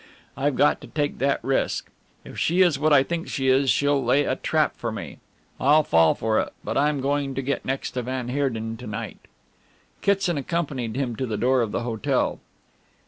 [0.35, 1.91] I've got to take that risk.
[2.25, 5.19] If she is what I think she is, she'll lay a trap for me
[5.59, 9.19] I'll fall for it, but I'm going to get next to van Heerden to night."
[10.01, 12.39] Kitson accompanied him to the door of the hotel.